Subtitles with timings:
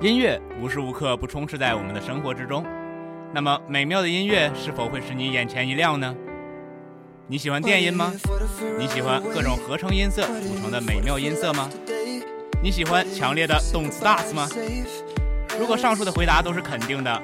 [0.00, 2.64] 音乐无时无刻不充斥在我们的生活之中，
[3.34, 6.14] 那么美妙的音乐是否会使你眼前一亮呢？
[7.26, 8.12] 你喜欢电音吗？
[8.78, 11.68] 你喜欢各种合成音色组成的美妙音色吗？
[12.62, 14.48] 你喜欢强烈的动次打次吗？
[15.58, 17.22] 如果上述的回答都是肯定的。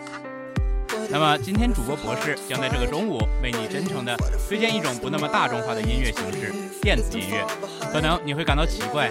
[1.11, 4.17] 那么今天主播博士将在这个中午为你真诚地
[4.49, 6.53] 推荐一种不那么大众化的音乐形式——
[6.83, 7.45] 电子音乐。
[7.93, 9.11] 可能你会感到奇怪，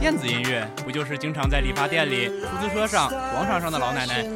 [0.00, 4.26] 电子音乐不就是经常在理发店里、出租车上、广场上的老奶奶、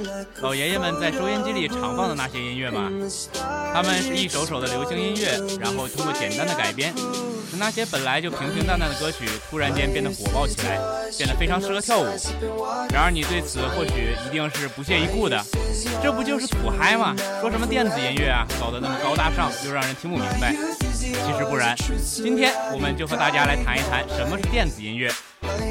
[0.40, 2.90] 老爷爷们在收音机里常放的那些音乐吗？
[3.72, 6.94] 他们是一首首的流行音乐，然后通过简单的改编，
[7.60, 10.78] 那些本来就平平淡淡的歌曲突然间变得火爆起来，
[11.18, 12.06] 变得非常适合跳舞。
[12.90, 15.38] 然而你对此或许一定是不屑一顾的，
[16.02, 17.14] 这不就是土嗨吗？
[17.42, 20.56] 说什么电子音乐啊，搞得那么高大上，又让人听不明白。
[20.90, 25.12] 其实不然，今天我们就和大家来谈一谈什么是电子音乐，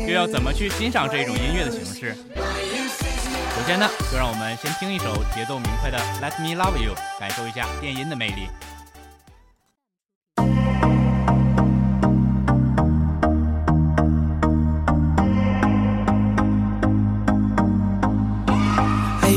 [0.08, 2.16] 又要怎么去欣赏这种音乐的形式。
[2.36, 8.48] 首先呢，就让我们先听一首节奏明快的《Let Me Love You》，感受一下电音的魅力。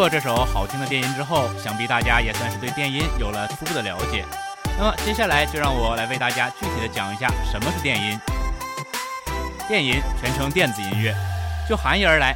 [0.00, 4.24] 过这首好听的电音之后，想必大家也算是对电音有了初步的了解。
[4.78, 8.18] 那么接下来就让我来为大家具体的讲一下什么是电音。
[9.68, 11.14] 电音全称电子音乐，
[11.68, 12.34] 就含义而来，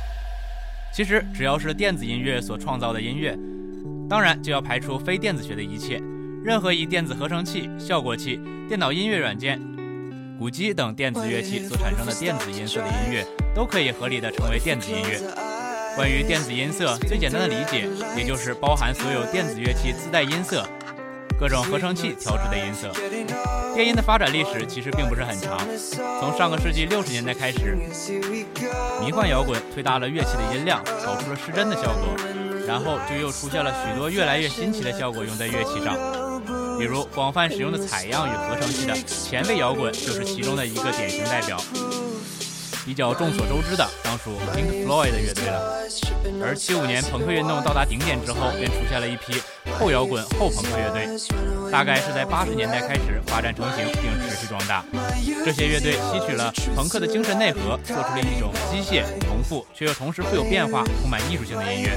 [0.93, 3.35] 其实只要是电子音乐所创造的音乐，
[4.11, 5.99] 当然就要排除非电子学的一切，
[6.45, 8.39] 任何以电子合成器、效果器、
[8.69, 9.59] 电脑音乐软件、
[10.39, 15.54] 鼓机等电子乐器所产生的电子音色的音乐，都可以合理的称为电子音乐。
[15.97, 20.67] 关于电子音色，最简单的理解，也就是包含所有电子乐器自带音色。
[21.39, 22.93] 各种合成器调制的音色，
[23.75, 25.59] 电音的发展历史其实并不是很长。
[26.21, 27.77] 从上个世纪六十年代开始，
[29.01, 32.17] 迷幻摇滚推大了乐器的音量，搞出了失真的效果，
[32.69, 35.97] 然后就又出现了许多越来越新奇的效果用在乐器上，
[36.79, 41.61] 比如广泛使用的采样与合成器的前卫摇滚就是其中的一个典型代表。
[42.85, 45.81] 比较众所周知的，当属 Pink Floyd 的乐队了。
[46.43, 49.41] 而七五年朋克运动到达顶点之后，便出现了一批
[49.79, 51.09] 后摇滚、后朋克乐队，
[51.71, 54.85] 大概是在八十年代开始发展成型并持续壮大。
[55.45, 61.97] 这些乐队吸取了朋克的精神内核，做出了一种机械、重复却又同时富有变化、充满艺术性的音乐。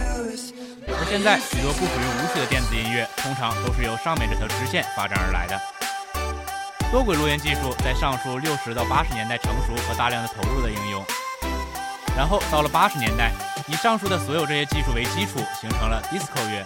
[0.88, 5.60] 而现在，许多不属于舞曲的电子音乐，通常都是由上面这条直线发展而来的。
[6.90, 11.04] 多轨录音技术在上述六十到八十年代成熟和大量的投入的应用，
[12.16, 13.34] 然后到了八十年代，
[13.68, 16.66] 以上述的所有这些技术为基础，形成了 disco 乐。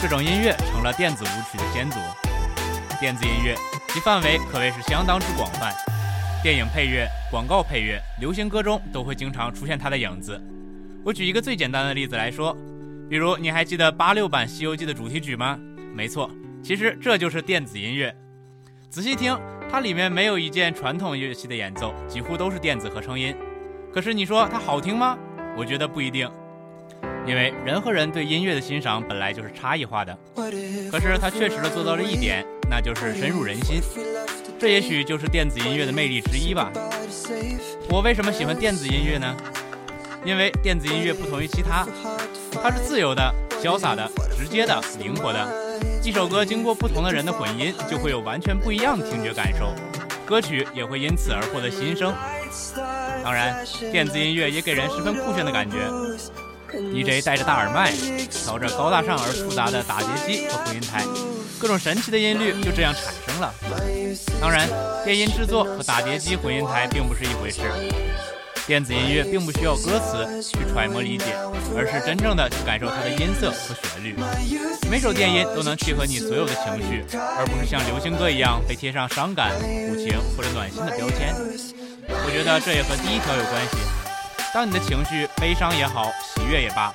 [0.00, 1.98] 这种音乐成了电子舞曲的先祖。
[2.98, 3.54] 电子音乐
[3.88, 5.74] 其范围可谓是相当之广泛，
[6.42, 10.40] 电影配乐、广告配乐、流行歌中都会经常出现它的影子。
[11.04, 12.56] 我举一个最简单的例子来说，
[13.10, 15.58] 比如你还记得八六版《西游记》的主题曲吗？
[15.94, 16.30] 没错，
[16.64, 18.16] 其实这就是电子音乐。
[18.92, 19.34] 仔细听，
[19.70, 23.34] 它里面没有一件传统乐器的演奏，几乎都是电子和声音。
[23.90, 25.16] 可是你说它好听吗？
[25.56, 26.30] 我觉得不一定，
[27.26, 30.14] 因为人和人对音乐的欣赏本来就是差异化的。
[30.90, 33.80] 可是它确实的做到了一点，那就是深入人心。
[34.58, 36.70] 这也许就是电子音乐的魅力之一吧。
[37.88, 39.34] 我为什么喜欢电子音乐呢？
[40.22, 41.86] 因为电子音乐不同于其他，
[42.62, 44.06] 它是自由的、潇洒的、
[44.36, 45.71] 直接的、灵活的。
[46.02, 49.72] 一首歌经过不同的人的混音，就会有完全不一样的听觉感受，
[50.26, 52.14] 歌曲也会因此而获得新生。
[53.22, 55.76] 当然，电子音乐也给人十分酷炫的感觉。
[56.72, 57.92] DJ 戴着大耳麦，
[58.30, 61.04] 调着高大上而复杂的打碟机和回音台，
[61.58, 63.54] 各种神奇的音律就这样产生了。
[64.40, 64.68] 当然，
[65.04, 67.60] 电音制作和打碟机、回音台并不是一回事。
[68.64, 71.34] 电子音乐并不需要歌词去揣摩理解，
[71.76, 74.14] 而是真正的去感受它的音色和旋律。
[74.88, 77.04] 每首电音都能契合你所有的情绪，
[77.36, 81.34] 而不是像流行歌一样被贴上伤感、苦情或者暖心的标签。
[82.08, 83.76] 我觉得这也和第一条有关系。
[84.54, 86.94] 当你的情绪悲伤也好，喜悦也罢，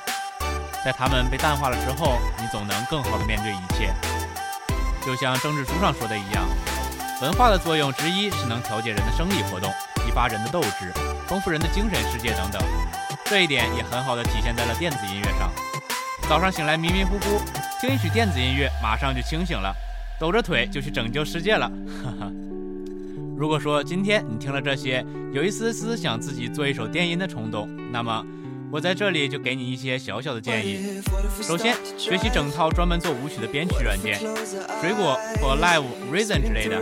[0.86, 3.94] 在它们被淡化了之后，你总能更好的面对一切。
[5.06, 6.48] 就像政治书上说的一样，
[7.22, 9.70] 文化的作用之一是能调节人的生理活动，
[10.06, 10.94] 激发人的斗志。
[11.28, 12.62] 丰富人的精神世界等等，
[13.26, 15.52] 这一点也很好的体现在了电子音乐上。
[16.30, 17.42] 早上醒来迷迷糊糊，
[17.82, 19.76] 听一曲电子音乐，马上就清醒了，
[20.18, 21.70] 抖着腿就去拯救世界了。
[22.04, 22.32] 哈哈。
[23.38, 28.26] 如果说今天你听了这些，有一丝丝想自己做一首电音的冲动，那么
[28.72, 31.02] 我在这里就给你一些小小的建议。
[31.42, 34.18] 首先，学习整套专门做舞曲的编曲软件，
[34.82, 36.82] 水果或 Live Reason 之类的，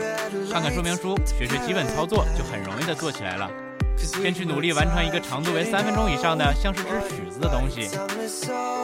[0.51, 3.50] 看看说明书，学学基本操作，就很容易的做起来了。
[3.98, 7.90] 先去努力完成一个长度为三分钟以上的像是支曲子的东西，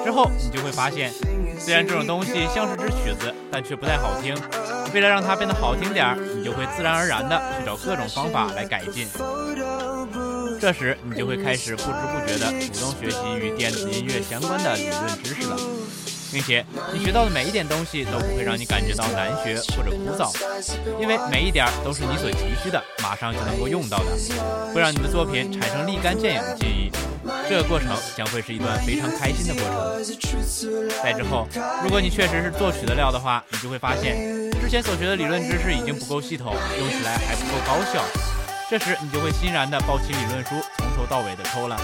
[0.03, 1.12] 之后你就会发现，
[1.60, 4.36] 虽然这种东西像是支曲子，但却不太好听。
[4.94, 9.08] 为了让它变得好听点儿，你就会自然而然的去找各种方法来改进。
[10.60, 15.58] 这时，你就会开始不知不觉的主动学习与电子音乐相关的理论知识了。
[16.31, 20.31] 并且你学到的每一点东西都不会让你感觉到难学或者枯燥，
[21.00, 24.05] 因为每一点都是你所急需的，马上就能够用到的，
[24.73, 26.91] 会让你的作品产生立竿见影的记忆。
[27.47, 30.03] 这个过程将会是一段非常开心的过程。
[31.03, 31.47] 在之后，
[31.83, 38.03] 如果你确实是作曲的料的话，你就会发现之前所学的理论知识已经不够系统，用起来还不够高效。
[38.69, 41.77] 这时你就会欣然地抱起理论书，从头到尾的抽了。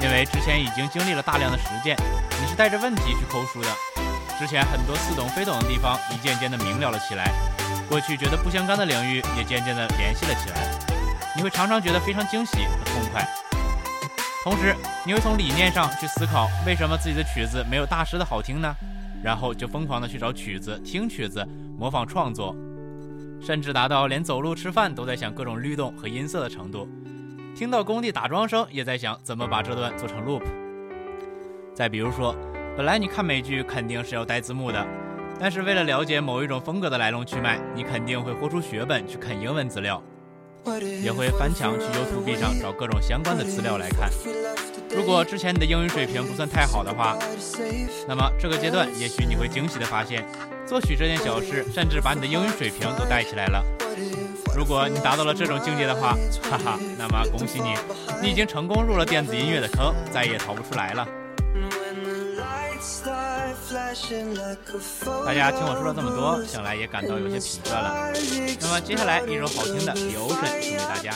[0.00, 1.96] 因为之前已经经历了大量的实践，
[2.42, 3.68] 你是带着问题去抠书的。
[4.36, 7.32] 之前很多似懂非懂的地方，一渐渐的明了了起来。
[7.88, 10.56] 过去觉得不相干的领域，也渐渐的联系了起来。
[11.36, 13.24] 你会常常觉得非常惊喜和痛快。
[14.42, 14.74] 同时，
[15.06, 18.74] 你会从理念上去思考，为什么自己的曲子没有大师的好听呢？
[19.22, 21.46] 然后就疯狂的去找曲子、听曲子、
[21.78, 22.56] 模仿创作，
[23.40, 26.88] 甚至达到连走路吃饭都在想各种律动和音色的程度。
[27.54, 30.42] 听到工地打桩声，也在想怎么把这段做成 loop。
[31.82, 32.32] 再比如说，
[32.76, 34.86] 本来你看美剧肯定是要带字幕的，
[35.40, 40.00] 但是为了了解某一种风格的来龙去脉，你肯定会豁出血本去啃英文资料，
[41.02, 44.08] 也会翻墙去 YouTube 上找各种相关的资料来看。
[44.94, 47.18] 如果之前你的英语水平不算太好的话，
[48.06, 50.24] 那么这个阶段也许你会惊喜的发现，
[50.64, 53.60] 作曲这件小事甚至把你的英语水平都带起来了。
[54.56, 56.16] 如果你达到了这种境界的话，
[56.48, 57.74] 哈哈，那么恭喜你，
[58.22, 61.04] 你已经成功入了电子音乐的坑，再也逃不出来了。
[65.24, 68.12] 大家听我说了这么多，想来也感到有些疲倦了。
[68.60, 71.14] 那么接下来一首好听的《留声》送给大家。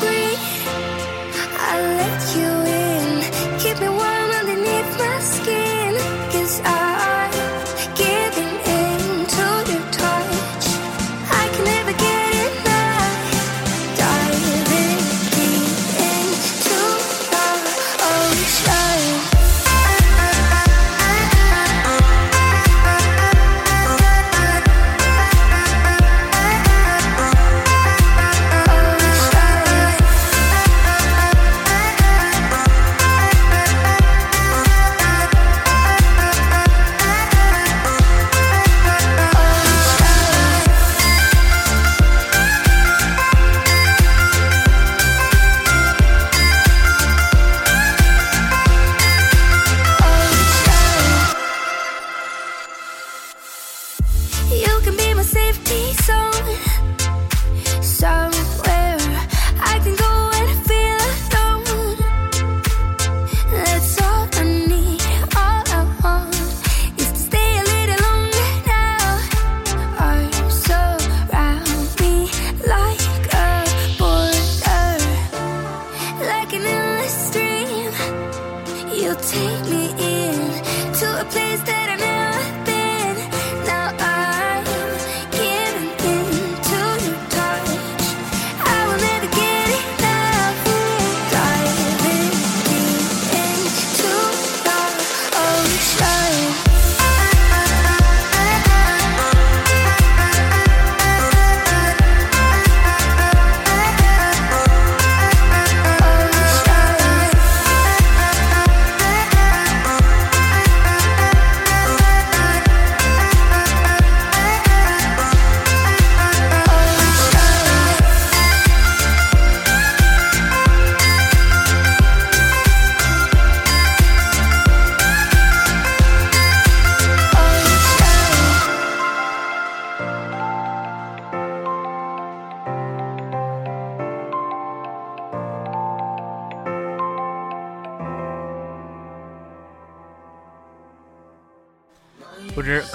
[0.00, 0.44] Breathe.
[1.70, 2.51] I let you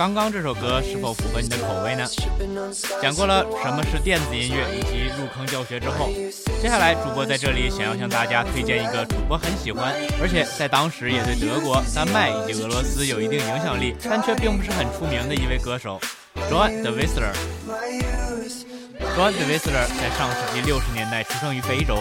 [0.07, 2.07] 刚刚这首歌是否符合你的口味呢？”
[3.03, 6.09] 讲过了什么是电子音乐以及入坑教学之后，
[6.61, 15.99] 接下来主播在这里想要向大家推荐一个主播很喜欢，而且在当时也对德国、丹麦以及俄罗斯有一定影响力，但却并不是很出名的一位歌手
[16.49, 17.33] ——John de Whistler。
[19.13, 21.97] John de Whistler 在上世纪六十年代出生于非洲，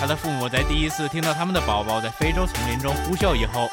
[0.00, 3.68] 他的父母在第一次听到他们的宝宝在非洲丛林中呼啸以后，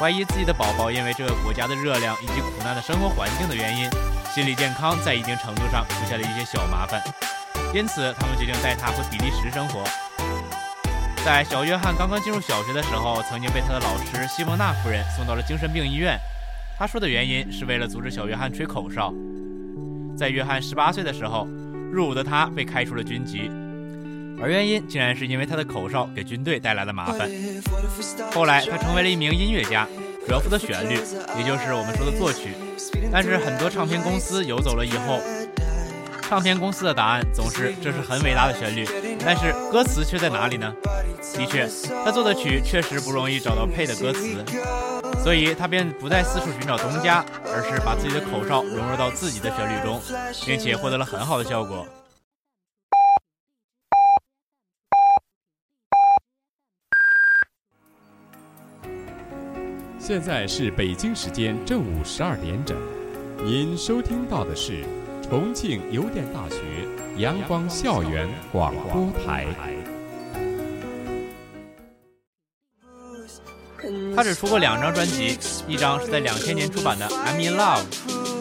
[0.00, 3.86] 怀疑自己的宝宝因为这个国家的热量以及苦难的生活环境的原因，
[4.32, 6.98] 心理健康在一定程度上出现了一些小麻烦，
[7.74, 9.84] 因此他们决定带他回比利时生活。
[11.22, 16.18] 在小约翰刚刚进入小学的时候，曾经被他的老师西蒙娜夫人送到了精神病医院。
[16.78, 19.12] 他说的原因是为了阻止小约翰吹口哨。
[20.16, 21.46] 在约翰十八岁的时候，
[21.92, 23.50] 入伍的他被开除了军籍，
[24.42, 27.30] 而原因竟然是因为他的口哨给军队带来了麻烦。
[28.32, 29.86] 后来，他成为了一名音乐家，
[30.26, 30.94] 主要负责旋律，
[31.38, 32.54] 也就是我们说的作曲。
[33.12, 35.20] 但是很多唱片公司游走了以后，
[36.22, 38.86] 唱片公司的答案总是这是很伟大的旋律，
[39.24, 40.72] 但是歌词却在哪里呢？
[41.34, 41.68] 的确，
[42.04, 44.42] 他做的曲确实不容易找到配的歌词，
[45.22, 50.00] 所以他便不再四处寻找东家，而是把自己的口哨融入到自己的旋律中，
[50.46, 51.86] 并且获得了很好的效果。
[60.10, 62.76] 现在是北京时间正午十二点整，
[63.44, 64.84] 您收听到的是
[65.22, 66.56] 重庆邮电大学
[67.16, 69.46] 阳光校园广播台。
[74.16, 75.38] 他只出过两张专辑，
[75.68, 77.84] 一张是在两千年出版的《I'm in Love》，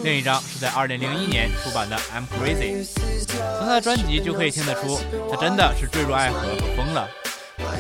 [0.04, 2.84] 另一张是在二零零一年出版的《I'm Crazy》。
[3.60, 5.00] 从他的专辑就可以听得出，
[5.30, 7.08] 他真的是坠入爱河和疯了。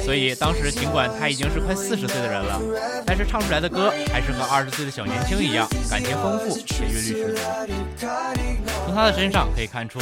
[0.03, 2.59] 所以当时尽管他已经是快四十岁的人了，
[3.05, 7.41] 但是唱出来的歌还是和二十岁的小年轻一样，感情丰富且韵律十足。
[8.85, 9.99] 从他的身上可以看出，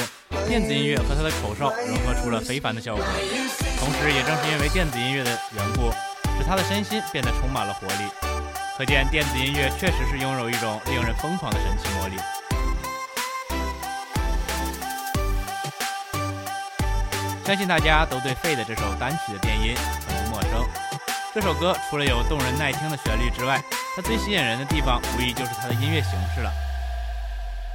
[0.47, 3.03] 电子音乐和他的口哨融合出了非凡的效果。
[3.79, 5.91] 同时，也正是因为电子音乐的缘故。
[6.39, 8.03] 使他的身心变得充满了活力，
[8.77, 12.15] 可见电子音乐确实是拥有一种令人疯狂的神奇魔力。
[17.47, 19.73] 相信大家都对费的这首单曲的电音
[20.05, 20.67] 很不陌生。
[21.33, 23.63] 这首歌除了有动人耐听的旋律之外，
[23.95, 26.51] 它最吸引人的地方无疑就是它的音乐形式了。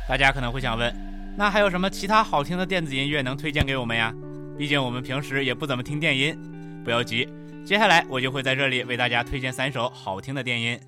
[0.07, 0.95] 大家可能会想问，
[1.39, 4.13] 那还有什么其他好听的电子音乐能推荐给我们呀？
[4.59, 6.39] 毕竟我们平时也不怎么听电音。
[6.85, 7.27] 不要急。
[7.65, 10.79] 接下来我就会在这里为大家推荐三首好听的电音。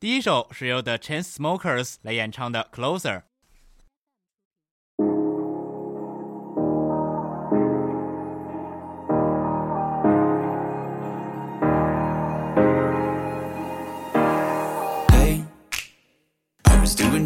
[0.00, 3.18] 第一首是由 The Chainsmokers 来演唱的《Closer》。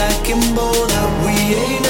[0.00, 1.89] black and bold that we ain't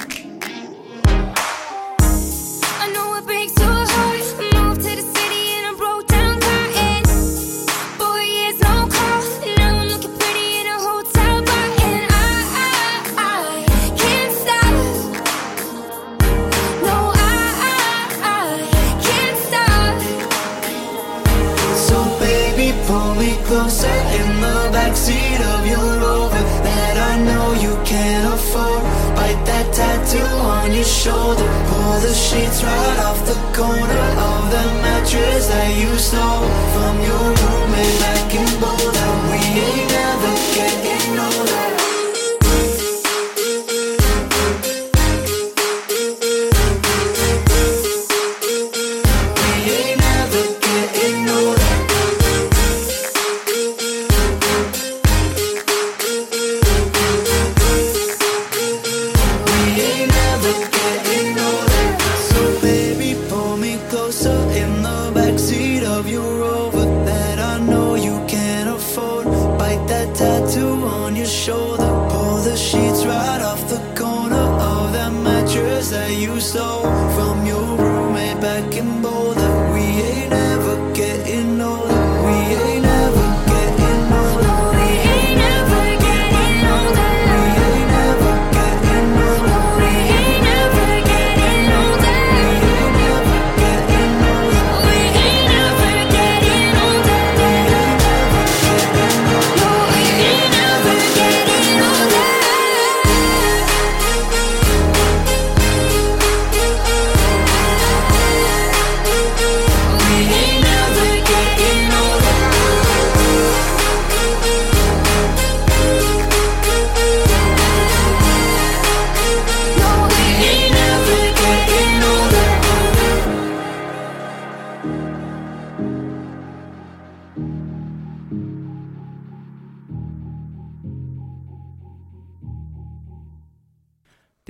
[31.03, 31.49] Shoulder.
[31.69, 37.10] Pull the sheets right off the corner of the mattress that you stole from your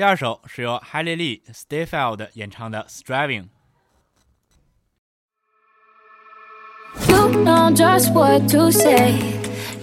[0.00, 3.44] 第二首是由 Hailey Lee Steinfeld 演唱的《Striving》。
[7.08, 9.18] You know just what to say.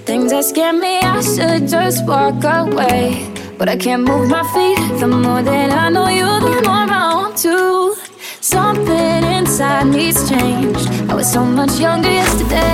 [0.06, 3.26] Things that scare me, I should just walk away.
[3.58, 5.00] But I can't move my feet.
[5.00, 7.96] The more that I know you, the more I want to.
[8.42, 10.78] Something inside needs change.
[11.10, 12.74] I was so much younger yesterday.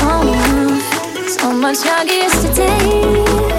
[0.00, 3.57] Oh, so much younger yesterday.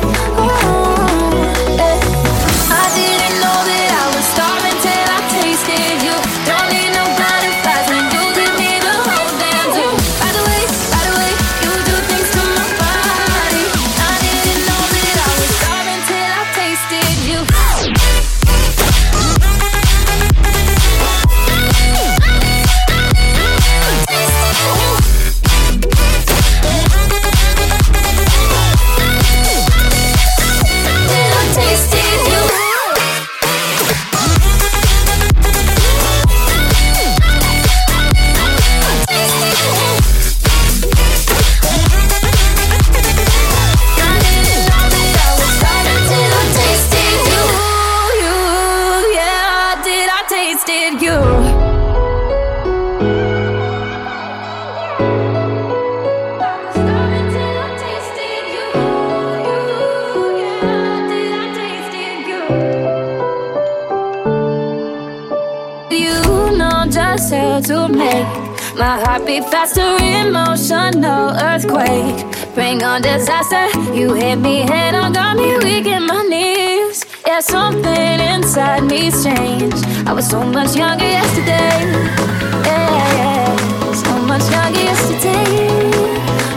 [68.81, 72.17] My heart beat faster, emotional earthquake.
[72.55, 73.67] Bring on disaster.
[73.93, 77.05] You hit me head on, got me weak in my knees.
[77.27, 79.75] Yeah, something inside needs change.
[80.07, 81.77] I was so much younger yesterday.
[82.65, 85.91] Yeah, yeah, so much younger yesterday.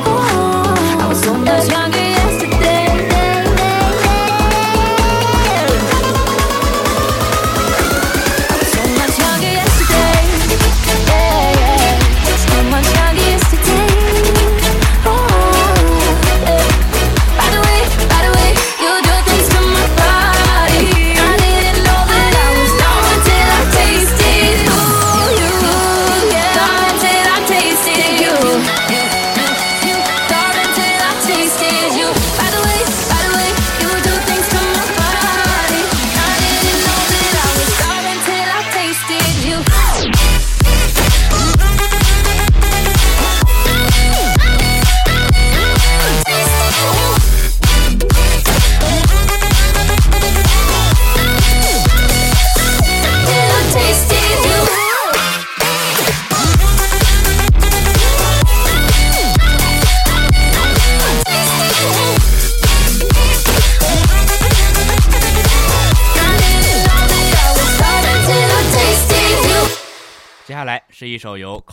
[0.07, 1.82] Oh, I was so much younger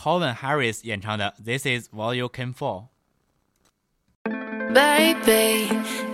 [0.00, 2.84] Calvin Harris 演唱的《This Is What You Came For》。
[4.72, 5.68] Baby,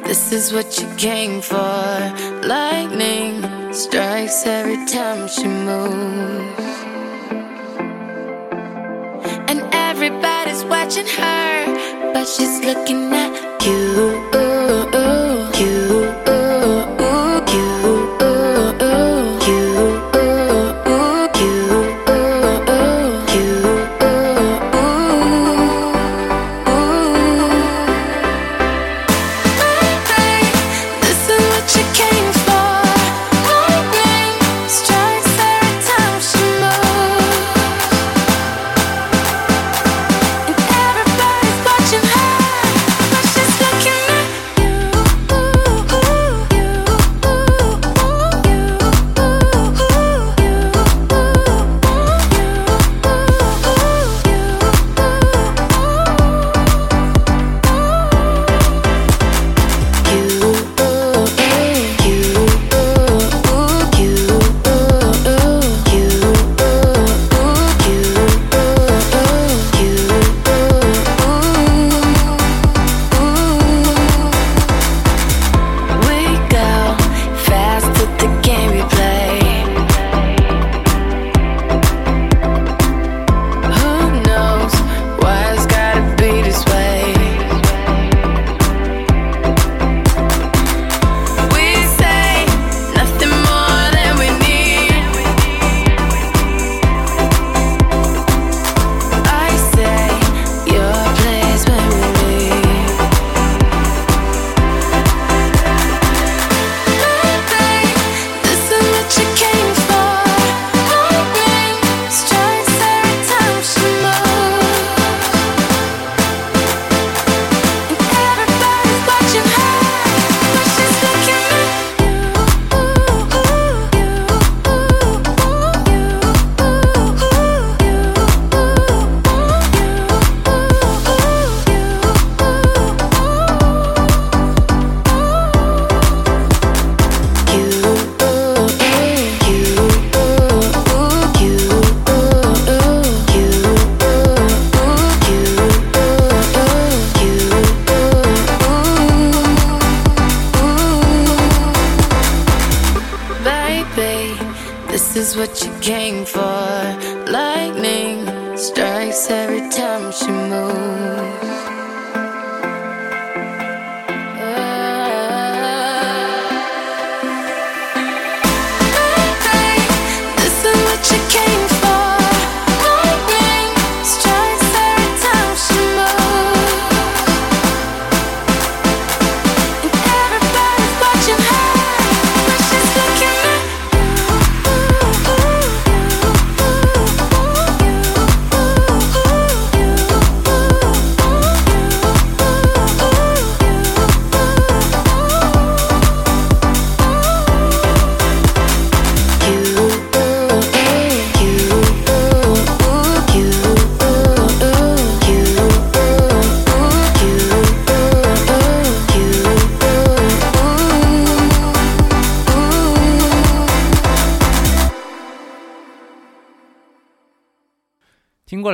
[0.05, 1.57] this is what you came for.
[2.43, 6.73] Lightning strikes every time she moves.
[9.47, 13.73] And everybody's watching her, but she's looking at you.
[13.73, 14.06] You.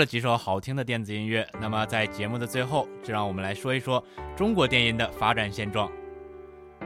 [0.05, 4.03] 几首好听的电子音乐，那么在节目的最后，就让我们来说一说
[4.35, 5.91] 中国电音的发展现状。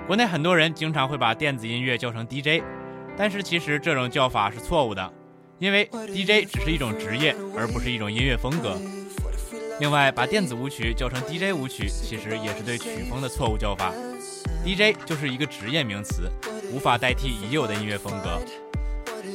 [0.06, 2.64] 国内很多人经常会把电子音乐叫成 DJ，
[3.18, 5.14] 但是其实这种叫法是错误的，
[5.60, 8.78] 因为 DJ 只是一种职业，而不是一种音乐风格。
[9.80, 13.94] 另外，把电子舞曲叫成 DJ 舞曲，其实也是对曲风的错误叫法。
[14.66, 16.30] DJ 就是一个职业名词，
[16.74, 18.42] 无法代替已有的音乐风格。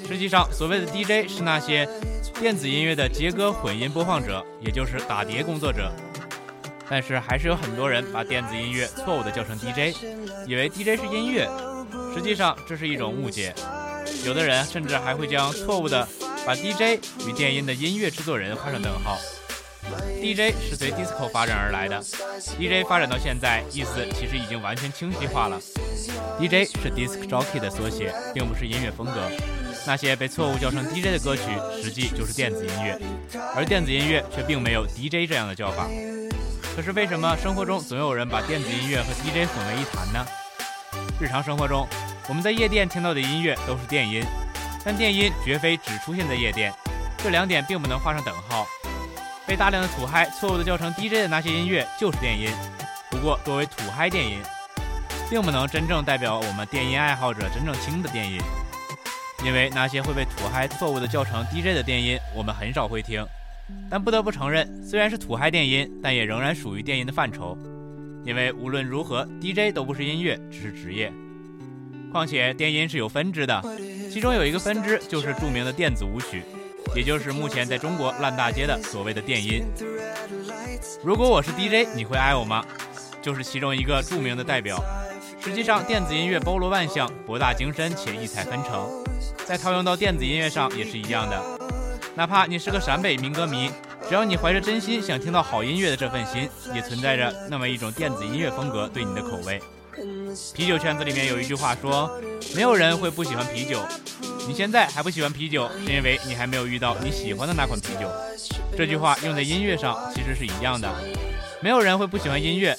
[0.06, 1.88] 实际上，所谓的 DJ 是那些
[2.40, 5.90] 电子音乐的接歌混音播放者，也就是打碟工作者。
[6.88, 9.96] 但是还是有很多人把电子音乐错误的叫成 DJ，
[10.46, 11.48] 以为 DJ 是音乐，
[12.14, 13.54] 实际上这是一种误解。
[14.26, 16.06] 有的人甚至还会将错误的
[16.46, 19.16] 把 DJ 与电音的音乐制作人画上等号。
[20.20, 22.00] DJ 是随 disco 发展而来的
[22.58, 25.58] ，DJ 发展到现在，意思其实已经完全清晰化了。
[26.38, 29.30] DJ 是 disc jockey 的缩写，并不是音乐风格。
[29.86, 31.42] 那些被错误叫成 DJ 的歌曲，
[31.82, 32.98] 实际就是电子音乐，
[33.54, 35.88] 而电子音乐却并没有 DJ 这样的叫法。
[36.74, 40.26] 可是为什么生活中总有人把电子音乐和 DJ 混为一谈呢？
[41.20, 41.86] 日常生活中，
[42.28, 44.24] 我们在夜店听到的音乐都是电音，
[44.84, 46.72] 但电音绝非只出现在夜店，
[47.18, 48.66] 这两点并不能画上等号。
[49.46, 52.48] 被大量的土嗨错误的叫成 DJ 的那些音乐就是电音，
[53.10, 54.38] 不过作为土嗨电音，
[55.28, 58.40] 并不能真正代表我们电音爱好者真正听的电音。
[59.44, 63.24] 因为那些会被土嗨错误的叫成 DJ 的电音，我们很少会听。
[63.90, 67.56] 但不得不承认，虽然是土嗨电音，但也仍然属于电音的范畴。
[68.24, 71.12] 因为无论如何，DJ 都不是音乐，只是职业。
[72.12, 73.60] 况且电音是有分支的，
[74.12, 76.42] 其中有一个分支就是著名的电子舞曲，
[76.94, 79.64] 也就是目前在中国烂大街的所谓的电音。
[81.02, 82.64] 如果我是 DJ，你会爱我吗？
[83.22, 84.84] 就是其中一个著名的代表。
[85.40, 89.01] 实际上，电子音乐包罗万象，博大精深且异彩纷呈，
[89.46, 91.42] 在套用到电子音乐上也是一样的。
[92.14, 93.70] 哪怕你是个陕北民歌迷，
[94.08, 99.60] 只要你怀着真心想听到好音乐的这份心，也存在着那么一种电子音乐风格对你的口味。
[100.54, 102.10] 啤酒圈子里面有一句话说，
[102.54, 103.80] 没有人会不喜欢啤酒。
[104.46, 108.10] 你现在还不喜欢啤酒，是因为你还没有遇到你喜欢的那款啤酒。
[108.76, 110.88] 这句话用在音乐上其实是一样的。
[111.60, 112.76] 没有人会不喜欢音乐，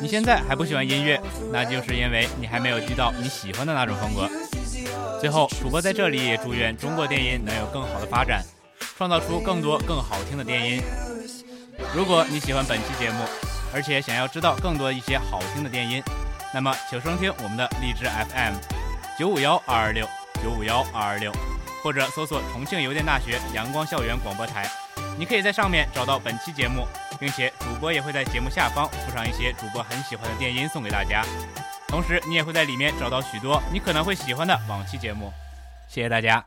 [0.00, 1.20] 你现在还不喜欢音乐，
[1.52, 4.28] 那就是因为你还没有遇到你喜欢的那种风格。
[5.20, 8.44] 最后，主播在这里也祝愿中国电音能有更好的发展，
[8.96, 10.82] 创造出更多更好听的电音。
[11.94, 13.24] 如果你喜欢本期节目，
[13.74, 16.02] 而且想要知道更多一些好听的电音，
[16.54, 18.54] 那么请收听我们的荔枝 FM
[19.18, 20.06] 九五幺二二六
[20.42, 21.32] 九五幺二二六，
[21.82, 24.70] 或者搜索重庆邮电大学阳光校园广播台，
[25.18, 26.86] 你可以在上面找到本期节目，
[27.18, 31.24] 并且主播也会在节目下方附上一些主播很喜欢的电音送给大家。
[31.88, 35.32] 同时，你也会在里面找到许多你可能会喜欢的往期节目。
[35.88, 36.44] 谢谢大家。